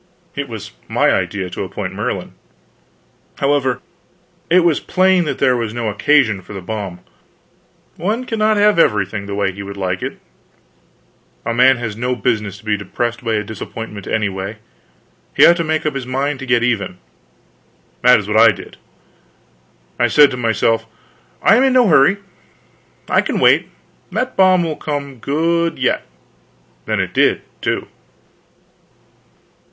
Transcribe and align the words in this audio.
It 0.35 0.49
was 0.49 0.71
my 0.87 1.11
idea 1.11 1.51
to 1.51 1.63
appoint 1.63 1.93
Merlin. 1.93 2.33
However, 3.35 3.81
it 4.49 4.61
was 4.61 4.79
plain 4.79 5.25
that 5.25 5.37
there 5.37 5.55
was 5.55 5.75
no 5.75 5.89
occasion 5.89 6.41
for 6.41 6.53
the 6.53 6.59
bomb. 6.61 7.01
One 7.97 8.25
cannot 8.25 8.57
have 8.57 8.79
everything 8.79 9.27
the 9.27 9.35
way 9.35 9.51
he 9.51 9.61
would 9.61 9.77
like 9.77 10.01
it. 10.01 10.17
A 11.45 11.53
man 11.53 11.77
has 11.77 11.95
no 11.95 12.15
business 12.15 12.57
to 12.57 12.65
be 12.65 12.75
depressed 12.75 13.23
by 13.23 13.35
a 13.35 13.43
disappointment, 13.43 14.07
anyway; 14.07 14.57
he 15.35 15.45
ought 15.45 15.57
to 15.57 15.63
make 15.63 15.85
up 15.85 15.93
his 15.93 16.07
mind 16.07 16.39
to 16.39 16.47
get 16.47 16.63
even. 16.63 16.97
That 18.01 18.17
is 18.17 18.27
what 18.27 18.37
I 18.39 18.49
did. 18.51 18.77
I 19.99 20.07
said 20.07 20.31
to 20.31 20.35
myself, 20.37 20.87
I 21.43 21.57
am 21.57 21.63
in 21.63 21.73
no 21.73 21.87
hurry, 21.87 22.17
I 23.07 23.21
can 23.21 23.37
wait; 23.39 23.69
that 24.11 24.35
bomb 24.35 24.63
will 24.63 24.77
come 24.77 25.19
good 25.19 25.77
yet. 25.77 26.07
And 26.87 26.99
it 26.99 27.13
did, 27.13 27.43
too. 27.61 27.87